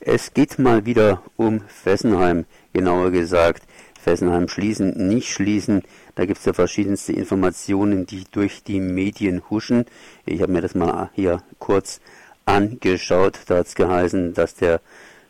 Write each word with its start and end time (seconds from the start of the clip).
Es 0.00 0.32
geht 0.32 0.60
mal 0.60 0.86
wieder 0.86 1.22
um 1.36 1.60
Fessenheim, 1.66 2.44
genauer 2.72 3.10
gesagt. 3.10 3.64
Fessenheim 4.00 4.46
schließen, 4.48 5.08
nicht 5.08 5.32
schließen. 5.32 5.82
Da 6.14 6.24
gibt 6.24 6.38
es 6.38 6.44
ja 6.44 6.52
verschiedenste 6.52 7.12
Informationen, 7.12 8.06
die 8.06 8.24
durch 8.30 8.62
die 8.62 8.78
Medien 8.78 9.42
huschen. 9.50 9.86
Ich 10.24 10.40
habe 10.40 10.52
mir 10.52 10.60
das 10.60 10.76
mal 10.76 11.10
hier 11.14 11.42
kurz 11.58 12.00
angeschaut. 12.46 13.40
Da 13.46 13.58
hat 13.58 13.66
es 13.66 13.74
geheißen, 13.74 14.34
dass 14.34 14.54
der 14.54 14.80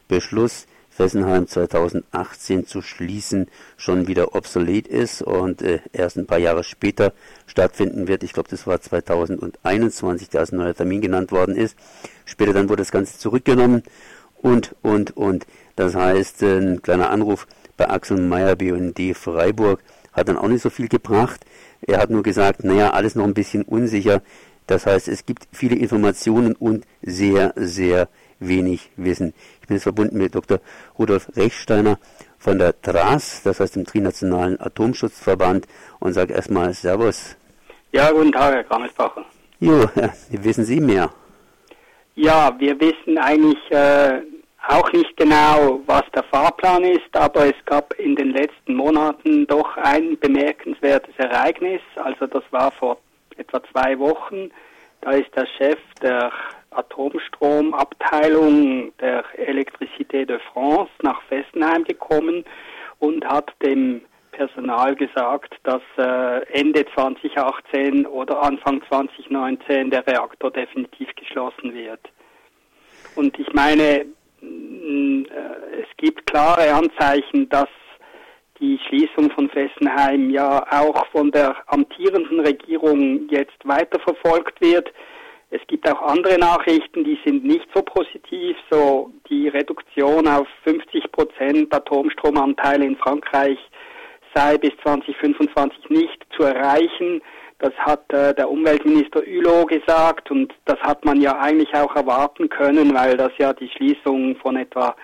Beschluss 0.06 0.66
Fessenheim 0.90 1.46
2018 1.46 2.66
zu 2.66 2.82
schließen 2.82 3.46
schon 3.76 4.06
wieder 4.06 4.34
obsolet 4.34 4.86
ist 4.88 5.22
und 5.22 5.62
äh, 5.62 5.78
erst 5.92 6.18
ein 6.18 6.26
paar 6.26 6.38
Jahre 6.38 6.64
später 6.64 7.12
stattfinden 7.46 8.08
wird. 8.08 8.22
Ich 8.22 8.32
glaube, 8.32 8.48
das 8.50 8.66
war 8.66 8.80
2021, 8.80 10.28
da 10.28 10.40
als 10.40 10.52
neuer 10.52 10.74
Termin 10.74 11.00
genannt 11.00 11.30
worden 11.30 11.54
ist. 11.56 11.76
Später 12.24 12.52
dann 12.52 12.68
wurde 12.68 12.82
das 12.82 12.90
Ganze 12.90 13.16
zurückgenommen 13.16 13.84
und, 14.40 14.74
und, 14.82 15.16
und. 15.16 15.46
Das 15.76 15.94
heißt, 15.94 16.42
ein 16.42 16.82
kleiner 16.82 17.10
Anruf 17.10 17.46
bei 17.76 17.88
Axel 17.88 18.18
Meyer, 18.18 18.56
BUND 18.56 18.98
Freiburg, 19.14 19.80
hat 20.12 20.28
dann 20.28 20.36
auch 20.36 20.48
nicht 20.48 20.62
so 20.62 20.70
viel 20.70 20.88
gebracht. 20.88 21.44
Er 21.86 21.98
hat 22.00 22.10
nur 22.10 22.22
gesagt, 22.22 22.64
naja, 22.64 22.90
alles 22.90 23.14
noch 23.14 23.24
ein 23.24 23.34
bisschen 23.34 23.62
unsicher. 23.62 24.22
Das 24.66 24.86
heißt, 24.86 25.08
es 25.08 25.24
gibt 25.24 25.46
viele 25.52 25.76
Informationen 25.76 26.54
und 26.54 26.84
sehr, 27.02 27.52
sehr 27.56 28.08
wenig 28.40 28.90
Wissen. 28.96 29.34
Ich 29.60 29.68
bin 29.68 29.76
jetzt 29.76 29.84
verbunden 29.84 30.18
mit 30.18 30.34
Dr. 30.34 30.60
Rudolf 30.98 31.28
Rechsteiner 31.36 31.98
von 32.38 32.58
der 32.58 32.80
TRAS, 32.80 33.42
das 33.42 33.60
heißt 33.60 33.76
dem 33.76 33.86
Trinationalen 33.86 34.60
Atomschutzverband, 34.60 35.66
und 35.98 36.12
sage 36.12 36.34
erstmal 36.34 36.72
Servus. 36.74 37.36
Ja, 37.92 38.10
guten 38.10 38.32
Tag, 38.32 38.54
Herr 38.54 38.64
Krammelsbacher. 38.64 39.24
Jo, 39.60 39.88
wissen 40.30 40.64
Sie 40.64 40.80
mehr? 40.80 41.10
Ja, 42.20 42.52
wir 42.58 42.80
wissen 42.80 43.16
eigentlich 43.16 43.70
äh, 43.70 44.22
auch 44.66 44.90
nicht 44.90 45.16
genau, 45.16 45.78
was 45.86 46.02
der 46.16 46.24
Fahrplan 46.24 46.82
ist, 46.82 47.16
aber 47.16 47.46
es 47.46 47.54
gab 47.64 47.94
in 47.94 48.16
den 48.16 48.30
letzten 48.30 48.74
Monaten 48.74 49.46
doch 49.46 49.76
ein 49.76 50.18
bemerkenswertes 50.18 51.14
Ereignis. 51.16 51.80
Also 51.94 52.26
das 52.26 52.42
war 52.50 52.72
vor 52.72 52.98
etwa 53.36 53.62
zwei 53.70 53.96
Wochen. 54.00 54.50
Da 55.00 55.12
ist 55.12 55.30
der 55.36 55.46
Chef 55.46 55.78
der 56.02 56.32
Atomstromabteilung 56.72 58.90
der 58.98 59.22
Electricité 59.36 60.26
de 60.26 60.40
France 60.52 60.90
nach 61.02 61.22
Fessenheim 61.28 61.84
gekommen 61.84 62.44
und 62.98 63.24
hat 63.24 63.52
dem 63.62 64.00
Personal 64.38 64.94
gesagt, 64.94 65.52
dass 65.64 65.82
äh, 65.96 66.46
Ende 66.52 66.84
2018 66.94 68.06
oder 68.06 68.40
Anfang 68.40 68.80
2019 68.88 69.90
der 69.90 70.06
Reaktor 70.06 70.52
definitiv 70.52 71.08
geschlossen 71.16 71.74
wird. 71.74 72.00
Und 73.16 73.36
ich 73.36 73.52
meine, 73.52 74.06
mm, 74.40 75.24
äh, 75.24 75.80
es 75.82 75.88
gibt 75.96 76.24
klare 76.30 76.72
Anzeichen, 76.72 77.48
dass 77.48 77.68
die 78.60 78.78
Schließung 78.86 79.28
von 79.32 79.50
Fessenheim 79.50 80.30
ja 80.30 80.64
auch 80.70 81.06
von 81.08 81.32
der 81.32 81.56
amtierenden 81.66 82.38
Regierung 82.38 83.28
jetzt 83.30 83.58
weiterverfolgt 83.64 84.60
wird. 84.60 84.92
Es 85.50 85.62
gibt 85.66 85.90
auch 85.90 86.02
andere 86.02 86.38
Nachrichten, 86.38 87.02
die 87.02 87.18
sind 87.24 87.44
nicht 87.44 87.66
so 87.74 87.82
positiv. 87.82 88.56
So 88.70 89.10
die 89.28 89.48
Reduktion 89.48 90.28
auf 90.28 90.46
50 90.62 91.10
Prozent 91.10 91.74
Atomstromanteile 91.74 92.84
in 92.84 92.96
Frankreich 92.96 93.58
sei 94.34 94.58
bis 94.58 94.72
2025 94.82 95.90
nicht 95.90 96.26
zu 96.36 96.44
erreichen. 96.44 97.22
Das 97.58 97.72
hat 97.74 98.12
äh, 98.12 98.34
der 98.34 98.50
Umweltminister 98.50 99.20
Hulot 99.20 99.68
gesagt 99.68 100.30
und 100.30 100.54
das 100.64 100.78
hat 100.80 101.04
man 101.04 101.20
ja 101.20 101.38
eigentlich 101.38 101.74
auch 101.74 101.94
erwarten 101.96 102.48
können, 102.48 102.94
weil 102.94 103.16
das 103.16 103.32
ja 103.38 103.52
die 103.52 103.68
Schließung 103.68 104.36
von 104.36 104.56
etwa 104.56 104.94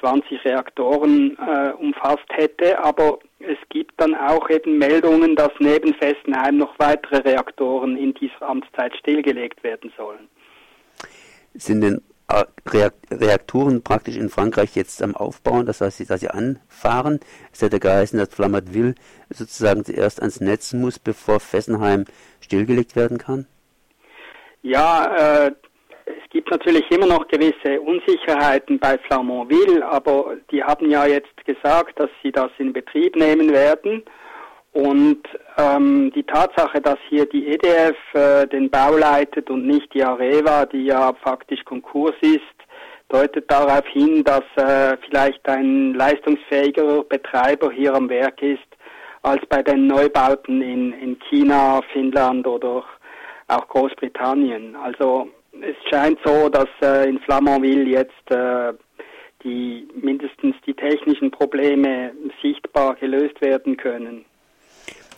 20 0.00 0.44
Reaktoren 0.44 1.38
äh, 1.38 1.72
umfasst 1.72 2.28
hätte. 2.30 2.78
Aber 2.84 3.18
es 3.38 3.56
gibt 3.70 3.92
dann 3.98 4.14
auch 4.14 4.50
eben 4.50 4.76
Meldungen, 4.76 5.34
dass 5.34 5.50
neben 5.58 5.94
Fessenheim 5.94 6.58
noch 6.58 6.78
weitere 6.78 7.18
Reaktoren 7.18 7.96
in 7.96 8.12
dieser 8.14 8.42
Amtszeit 8.42 8.94
stillgelegt 8.96 9.62
werden 9.62 9.90
sollen. 9.96 10.28
Sind 11.54 11.80
denn 11.80 12.02
Reaktoren 12.66 13.82
praktisch 13.82 14.16
in 14.16 14.28
Frankreich 14.28 14.74
jetzt 14.74 15.02
am 15.02 15.14
Aufbauen, 15.14 15.66
das 15.66 15.80
heißt, 15.80 16.08
dass 16.08 16.20
sie 16.20 16.30
anfahren. 16.30 17.20
Es 17.52 17.62
hätte 17.62 17.80
geheißen, 17.80 18.18
dass 18.18 18.34
Flammerdville 18.34 18.94
sozusagen 19.30 19.84
zuerst 19.84 20.20
ans 20.20 20.40
Netz 20.40 20.72
muss, 20.72 20.98
bevor 20.98 21.40
Fessenheim 21.40 22.04
stillgelegt 22.40 22.96
werden 22.96 23.18
kann? 23.18 23.46
Ja, 24.62 25.46
äh, 25.46 25.52
es 26.06 26.30
gibt 26.30 26.50
natürlich 26.50 26.90
immer 26.90 27.06
noch 27.06 27.28
gewisse 27.28 27.80
Unsicherheiten 27.80 28.78
bei 28.78 28.98
Flamanville, 28.98 29.86
aber 29.86 30.36
die 30.50 30.62
haben 30.62 30.90
ja 30.90 31.06
jetzt 31.06 31.44
gesagt, 31.44 31.98
dass 31.98 32.10
sie 32.22 32.32
das 32.32 32.50
in 32.58 32.72
Betrieb 32.72 33.16
nehmen 33.16 33.52
werden. 33.52 34.02
Und 34.74 35.20
ähm, 35.56 36.10
die 36.16 36.24
Tatsache, 36.24 36.80
dass 36.80 36.98
hier 37.08 37.26
die 37.26 37.46
EDF 37.46 37.96
äh, 38.12 38.44
den 38.48 38.68
Bau 38.68 38.96
leitet 38.96 39.48
und 39.48 39.68
nicht 39.68 39.94
die 39.94 40.02
Areva, 40.02 40.66
die 40.66 40.86
ja 40.86 41.12
faktisch 41.22 41.64
Konkurs 41.64 42.16
ist, 42.20 42.42
deutet 43.08 43.48
darauf 43.48 43.86
hin, 43.86 44.24
dass 44.24 44.42
äh, 44.56 44.96
vielleicht 45.06 45.48
ein 45.48 45.94
leistungsfähigerer 45.94 47.04
Betreiber 47.04 47.70
hier 47.70 47.94
am 47.94 48.08
Werk 48.08 48.42
ist 48.42 48.66
als 49.22 49.46
bei 49.46 49.62
den 49.62 49.86
Neubauten 49.86 50.60
in, 50.60 50.92
in 50.94 51.18
China, 51.30 51.80
Finnland 51.92 52.44
oder 52.44 52.82
auch 53.46 53.68
Großbritannien. 53.68 54.74
Also 54.74 55.28
es 55.60 55.76
scheint 55.88 56.18
so, 56.24 56.48
dass 56.48 56.68
äh, 56.82 57.08
in 57.08 57.20
Flamanville 57.20 57.84
jetzt 57.84 58.30
äh, 58.32 58.72
die 59.44 59.86
mindestens 59.94 60.56
die 60.66 60.74
technischen 60.74 61.30
Probleme 61.30 62.10
sichtbar 62.42 62.96
gelöst 62.96 63.40
werden 63.40 63.76
können. 63.76 64.24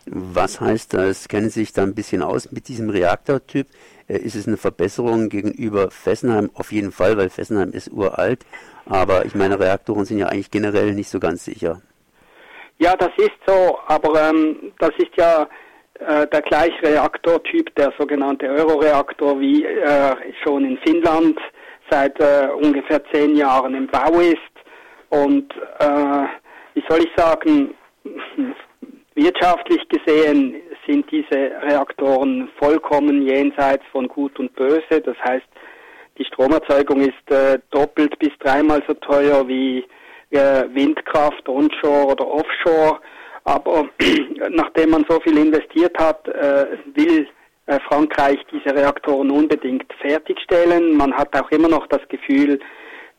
Was 0.07 0.61
heißt 0.61 0.95
das? 0.95 1.29
Kennen 1.29 1.51
Sie 1.51 1.61
sich 1.61 1.73
da 1.73 1.83
ein 1.83 1.95
bisschen 1.95 2.23
aus 2.23 2.53
mit 2.53 2.69
diesem 2.69 2.91
Reaktortyp? 2.91 3.67
Äh, 4.09 4.19
ist 4.19 4.37
es 4.37 4.47
eine 4.47 4.57
Verbesserung 4.57 5.29
gegenüber 5.29 5.91
Fessenheim? 5.91 6.51
Auf 6.55 6.71
jeden 6.71 6.93
Fall, 6.93 7.17
weil 7.17 7.29
Fessenheim 7.29 7.73
ist 7.73 7.91
uralt. 7.93 8.47
Aber 8.87 9.25
ich 9.25 9.35
meine, 9.35 9.59
Reaktoren 9.59 10.05
sind 10.05 10.19
ja 10.19 10.27
eigentlich 10.27 10.53
generell 10.53 10.95
nicht 10.95 11.09
so 11.09 11.19
ganz 11.19 11.45
sicher. 11.45 11.83
Ja, 12.79 12.95
das 12.95 13.11
ist 13.17 13.33
so, 13.47 13.79
aber 13.87 14.29
ähm, 14.29 14.73
das 14.79 14.91
ist 14.99 15.17
ja 15.17 15.49
äh, 15.99 16.27
der 16.29 16.43
gleiche 16.43 16.83
Reaktortyp, 16.83 17.75
der 17.75 17.93
sogenannte 17.99 18.47
Euroreaktor, 18.47 19.41
wie 19.41 19.65
äh, 19.65 20.15
schon 20.45 20.65
in 20.65 20.79
Finnland 20.87 21.39
seit 21.91 22.21
äh, 22.21 22.49
ungefähr 22.55 23.03
zehn 23.13 23.35
Jahren 23.35 23.75
im 23.75 23.87
Bau 23.89 24.21
ist. 24.21 24.37
Und 25.09 25.53
äh, 25.79 26.27
wie 26.75 26.85
soll 26.89 27.01
ich 27.01 27.11
sagen, 27.17 27.75
wirtschaftlich 29.17 29.81
gesehen 29.89 30.63
sind 30.87 31.11
diese 31.11 31.51
Reaktoren 31.63 32.49
vollkommen 32.59 33.23
jenseits 33.23 33.85
von 33.91 34.07
Gut 34.07 34.39
und 34.39 34.55
Böse. 34.55 35.01
Das 35.05 35.17
heißt, 35.25 35.47
die 36.19 36.25
Stromerzeugung 36.25 37.01
ist 37.01 37.31
äh, 37.31 37.59
doppelt 37.71 38.19
bis 38.19 38.31
dreimal 38.39 38.83
so 38.87 38.95
teuer 38.95 39.47
wie 39.49 39.85
äh, 40.31 40.65
Windkraft 40.73 41.49
onshore 41.49 42.07
oder 42.07 42.27
offshore. 42.27 43.01
Aber 43.45 43.89
nachdem 44.51 44.91
man 44.91 45.05
so 45.09 45.19
viel 45.21 45.39
investiert 45.39 45.97
hat, 45.99 46.27
äh, 46.29 46.79
will 46.95 47.27
äh, 47.67 47.79
Frankreich 47.89 48.39
diese 48.53 48.75
Reaktoren 48.75 49.31
unbedingt 49.31 49.93
fertigstellen. 50.01 50.97
Man 50.97 51.13
hat 51.13 51.35
auch 51.41 51.51
immer 51.51 51.69
noch 51.69 51.87
das 51.89 52.07
Gefühl, 52.09 52.61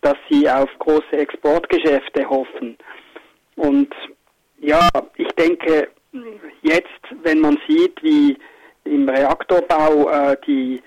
dass 0.02 0.16
sie 0.30 0.50
auf 0.50 0.70
große 0.80 1.14
Exportgeschäfte 1.14 2.30
hoffen. 2.30 2.78
Und 3.56 3.94
ja, 4.60 4.90
ich 5.16 5.28
denke, 5.30 5.90
jetzt, 6.62 7.02
wenn 7.24 7.42
man 7.42 7.58
sieht, 7.68 8.02
wie 8.02 8.38
im 8.86 9.08
Reaktorbau 9.08 10.10
äh, 10.10 10.38
die, 10.46 10.82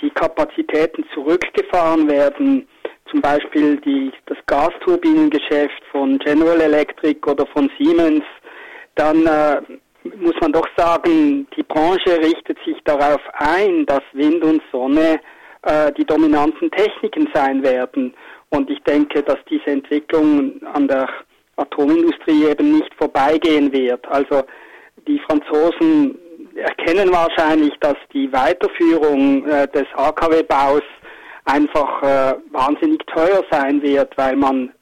die 0.00 0.10
Kapazitäten 0.10 1.04
zurückgefahren 1.14 2.08
werden, 2.08 2.66
zum 3.10 3.20
Beispiel 3.20 3.76
die, 3.78 4.12
das 4.26 4.38
Gasturbinengeschäft 4.46 5.82
von 5.92 6.18
General 6.18 6.60
Electric 6.60 7.20
oder 7.30 7.46
von 7.46 7.70
Siemens, 7.78 8.24
dann 8.96 9.26
äh, 9.26 9.60
muss 10.16 10.34
man 10.40 10.52
doch 10.52 10.66
sagen, 10.76 11.46
die 11.56 11.62
Branche 11.62 12.18
richtet 12.18 12.58
sich 12.64 12.76
darauf 12.84 13.20
ein, 13.34 13.86
dass 13.86 14.02
Wind 14.12 14.42
und 14.44 14.62
Sonne 14.72 15.20
äh, 15.62 15.92
die 15.92 16.04
dominanten 16.04 16.70
Techniken 16.70 17.28
sein 17.34 17.62
werden. 17.62 18.14
Und 18.50 18.70
ich 18.70 18.82
denke, 18.84 19.22
dass 19.22 19.38
diese 19.50 19.66
Entwicklung 19.66 20.60
an 20.72 20.88
der 20.88 21.08
Atomindustrie 21.56 22.46
eben 22.46 22.72
nicht 22.78 22.92
vorbeigehen 22.94 23.72
wird. 23.72 24.06
Also 24.08 24.42
die 25.06 25.20
Franzosen 25.20 26.18
erkennen 26.54 27.10
wahrscheinlich, 27.12 27.72
dass 27.80 27.96
die 28.12 28.32
Weiterführung 28.32 29.46
äh, 29.46 29.68
des 29.68 29.86
AKW-Baus 29.94 30.82
einfach 31.44 32.02
äh, 32.02 32.34
wahnsinnig 32.50 33.04
teuer 33.06 33.44
sein 33.50 33.82
wird, 33.82 34.16
weil 34.16 34.36
man 34.36 34.72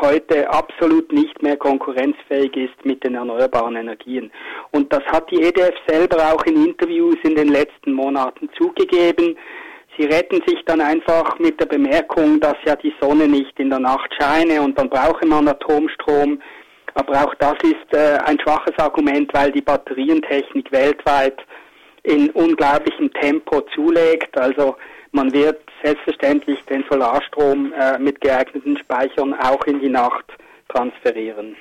heute 0.00 0.48
absolut 0.50 1.12
nicht 1.12 1.42
mehr 1.42 1.56
konkurrenzfähig 1.56 2.56
ist 2.56 2.84
mit 2.84 3.02
den 3.02 3.16
erneuerbaren 3.16 3.76
Energien. 3.76 4.30
Und 4.70 4.92
das 4.92 5.02
hat 5.06 5.30
die 5.30 5.42
EDF 5.42 5.74
selber 5.86 6.32
auch 6.32 6.44
in 6.44 6.64
Interviews 6.64 7.16
in 7.24 7.34
den 7.34 7.48
letzten 7.48 7.92
Monaten 7.92 8.48
zugegeben. 8.56 9.36
Sie 9.96 10.06
retten 10.06 10.40
sich 10.46 10.62
dann 10.66 10.80
einfach 10.80 11.38
mit 11.38 11.60
der 11.60 11.66
Bemerkung, 11.66 12.40
dass 12.40 12.56
ja 12.64 12.76
die 12.76 12.94
Sonne 13.00 13.28
nicht 13.28 13.58
in 13.58 13.70
der 13.70 13.80
Nacht 13.80 14.10
scheine 14.20 14.62
und 14.62 14.78
dann 14.78 14.88
brauche 14.88 15.26
man 15.26 15.48
Atomstrom. 15.48 16.40
Aber 16.94 17.24
auch 17.24 17.34
das 17.36 17.54
ist 17.62 17.94
äh, 17.94 18.18
ein 18.24 18.38
schwaches 18.40 18.76
Argument, 18.78 19.32
weil 19.32 19.52
die 19.52 19.60
Batterientechnik 19.62 20.70
weltweit 20.72 21.38
in 22.02 22.30
unglaublichem 22.30 23.12
Tempo 23.12 23.60
zulegt. 23.74 24.36
Also 24.36 24.76
man 25.12 25.32
wird 25.32 25.60
selbstverständlich 25.82 26.58
den 26.66 26.84
Solarstrom 26.90 27.72
äh, 27.72 27.98
mit 27.98 28.20
geeigneten 28.20 28.76
Speichern 28.78 29.34
auch 29.34 29.64
in 29.66 29.80
die 29.80 29.88
Nacht 29.88 30.24
transferieren. 30.68 31.56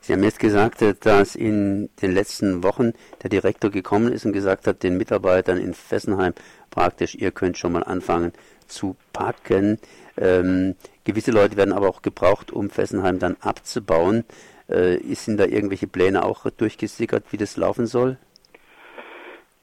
Sie 0.00 0.12
haben 0.12 0.22
jetzt 0.22 0.40
gesagt, 0.40 0.82
dass 1.04 1.36
in 1.36 1.90
den 2.02 2.12
letzten 2.12 2.62
Wochen 2.62 2.92
der 3.22 3.30
Direktor 3.30 3.70
gekommen 3.70 4.12
ist 4.12 4.24
und 4.24 4.32
gesagt 4.32 4.66
hat, 4.66 4.82
den 4.82 4.96
Mitarbeitern 4.96 5.58
in 5.58 5.74
Fessenheim 5.74 6.34
praktisch, 6.70 7.14
ihr 7.14 7.30
könnt 7.30 7.58
schon 7.58 7.72
mal 7.72 7.84
anfangen 7.84 8.32
zu 8.66 8.96
packen. 9.12 9.78
Ähm, 10.16 10.76
gewisse 11.04 11.32
Leute 11.32 11.56
werden 11.56 11.72
aber 11.72 11.88
auch 11.88 12.02
gebraucht, 12.02 12.50
um 12.52 12.70
Fessenheim 12.70 13.18
dann 13.18 13.36
abzubauen. 13.40 14.24
Äh, 14.68 14.98
sind 15.14 15.38
da 15.38 15.44
irgendwelche 15.44 15.86
Pläne 15.86 16.24
auch 16.24 16.48
durchgesickert, 16.50 17.24
wie 17.30 17.36
das 17.36 17.56
laufen 17.56 17.86
soll? 17.86 18.16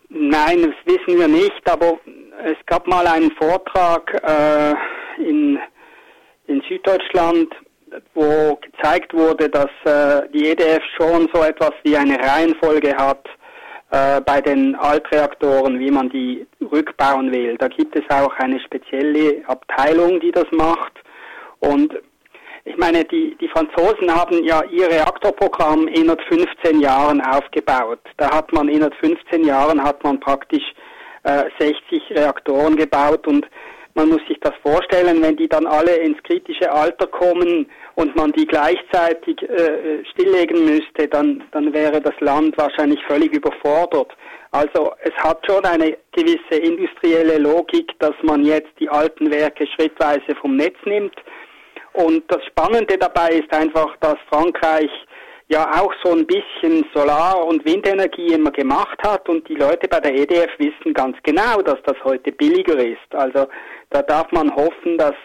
Nein, 0.09 0.61
das 0.61 0.95
wissen 0.95 1.19
wir 1.19 1.27
nicht, 1.27 1.69
aber 1.69 1.99
es 2.44 2.57
gab 2.65 2.88
mal 2.88 3.07
einen 3.07 3.31
Vortrag 3.31 4.13
äh, 4.23 4.73
in, 5.21 5.59
in 6.47 6.61
Süddeutschland, 6.67 7.53
wo 8.13 8.57
gezeigt 8.62 9.13
wurde, 9.13 9.50
dass 9.50 9.69
äh, 9.86 10.28
die 10.34 10.48
EDF 10.48 10.84
schon 10.98 11.30
so 11.34 11.44
etwas 11.44 11.72
wie 11.84 11.98
eine 11.98 12.18
Reihenfolge 12.19 12.95
hat 12.95 13.25
äh, 13.92 14.22
bei 14.22 14.42
den 14.42 14.75
Altreaktoren, 14.75 15.80
wie 15.80 15.92
man 15.92 16.10
die 16.10 16.45
rückbauen 16.62 17.31
will. 17.31 17.57
Da 17.57 17.68
gibt 17.68 17.95
es 17.95 18.04
auch 18.10 18.34
eine 18.38 18.60
spezielle 18.60 19.44
Abteilung, 19.48 20.19
die 20.19 20.31
das 20.31 20.45
macht. 20.51 20.94
Und 21.60 21.94
ich 22.66 22.75
meine, 22.75 23.06
die, 23.06 23.38
die 23.39 23.48
Franzosen 23.48 24.13
haben 24.13 24.44
ja 24.44 24.62
ihr 24.66 24.90
Reaktorprogramm 24.90 25.88
in 25.88 26.13
15 26.28 26.81
Jahren 26.81 27.22
aufgebaut. 27.22 28.01
Da 28.18 28.30
hat 28.30 28.51
man 28.51 28.68
in 28.68 28.81
15 29.00 29.45
Jahren 29.45 29.81
hat 29.81 30.04
man 30.04 30.19
praktisch 30.19 30.74
äh, 31.24 31.45
60 31.60 32.12
Reaktoren 32.12 32.75
gebaut 32.75 33.25
und 33.25 33.48
man 33.97 34.09
muss 34.09 34.21
sich 34.27 34.39
das 34.41 34.53
vorstellen, 34.63 35.21
wenn 35.21 35.35
die 35.35 35.49
dann 35.49 35.65
alle 35.65 35.95
ins 35.97 36.21
kritische 36.23 36.71
Alter 36.71 37.07
kommen 37.07 37.69
und 37.95 38.15
man 38.15 38.31
die 38.31 38.45
gleichzeitig 38.45 39.41
äh, 39.41 40.05
stilllegen 40.11 40.65
müsste, 40.65 41.07
dann, 41.07 41.44
dann 41.51 41.73
wäre 41.73 41.99
das 41.99 42.13
Land 42.19 42.57
wahrscheinlich 42.57 43.03
völlig 43.07 43.33
überfordert. 43.33 44.15
Also 44.51 44.94
es 45.01 45.13
hat 45.15 45.45
schon 45.45 45.65
eine 45.65 45.97
gewisse 46.13 46.61
industrielle 46.61 47.39
Logik, 47.39 47.91
dass 47.99 48.13
man 48.21 48.45
jetzt 48.45 48.71
die 48.79 48.88
alten 48.88 49.31
Werke 49.31 49.67
schrittweise 49.75 50.35
vom 50.39 50.55
Netz 50.55 50.77
nimmt 50.85 51.15
und 51.97 52.23
das 52.27 52.45
Spannende 52.45 52.95
dabei 52.95 53.29
ist 53.29 53.51
einfach, 53.51 53.97
dass 54.01 54.17
Frankreich 54.29 54.91
ja 55.49 55.81
auch 55.81 55.94
so 56.03 56.11
ein 56.11 56.25
bisschen 56.25 56.85
Solar- 56.94 57.45
und 57.45 57.63
Windenergie 57.65 58.33
immer 58.33 58.51
gemacht 58.51 58.97
hat 59.03 59.27
und 59.29 59.47
die 59.47 59.55
Leute 59.55 59.88
bei 59.88 59.99
der 59.99 60.13
EDF 60.13 60.51
wissen 60.57 60.94
ganz 60.94 61.15
genau, 61.23 61.61
dass 61.61 61.77
das 61.85 61.95
heute 62.03 62.31
billiger 62.31 62.77
ist. 62.77 63.13
Also 63.13 63.47
da 63.89 64.01
darf 64.01 64.31
man 64.31 64.53
hoffen, 64.53 64.97
dass 64.97 65.15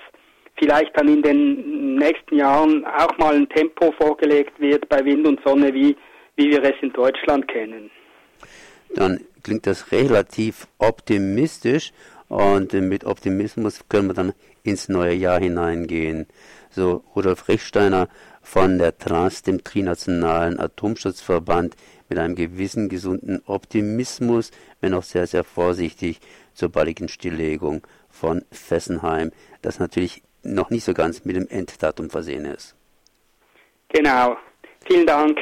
vielleicht 0.56 0.96
dann 0.96 1.08
in 1.08 1.22
den 1.22 1.96
nächsten 1.96 2.36
Jahren 2.36 2.84
auch 2.84 3.16
mal 3.18 3.34
ein 3.34 3.48
Tempo 3.48 3.92
vorgelegt 3.92 4.58
wird 4.60 4.88
bei 4.88 5.04
Wind 5.04 5.26
und 5.26 5.40
Sonne, 5.44 5.74
wie, 5.74 5.96
wie 6.36 6.50
wir 6.50 6.62
es 6.62 6.74
in 6.82 6.92
Deutschland 6.92 7.48
kennen. 7.48 7.90
Dann 8.94 9.24
klingt 9.42 9.66
das 9.66 9.90
relativ 9.90 10.68
optimistisch 10.78 11.92
und 12.28 12.72
mit 12.74 13.04
Optimismus 13.04 13.80
können 13.88 14.08
wir 14.08 14.14
dann 14.14 14.34
ins 14.62 14.88
neue 14.88 15.14
Jahr 15.14 15.40
hineingehen 15.40 16.26
so 16.74 17.04
Rudolf 17.14 17.48
Rechsteiner 17.48 18.08
von 18.42 18.78
der 18.78 18.98
TRAS, 18.98 19.42
dem 19.42 19.64
Trinationalen 19.64 20.58
Atomschutzverband, 20.58 21.76
mit 22.08 22.18
einem 22.18 22.34
gewissen 22.34 22.90
gesunden 22.90 23.42
Optimismus, 23.46 24.50
wenn 24.80 24.92
auch 24.92 25.02
sehr, 25.02 25.26
sehr 25.26 25.44
vorsichtig 25.44 26.20
zur 26.52 26.68
baldigen 26.68 27.08
Stilllegung 27.08 27.86
von 28.10 28.44
Fessenheim, 28.52 29.32
das 29.62 29.78
natürlich 29.78 30.22
noch 30.42 30.68
nicht 30.68 30.84
so 30.84 30.92
ganz 30.92 31.24
mit 31.24 31.36
dem 31.36 31.48
Enddatum 31.48 32.10
versehen 32.10 32.44
ist. 32.44 32.74
Genau. 33.88 34.36
Vielen 34.84 35.06
Dank. 35.06 35.38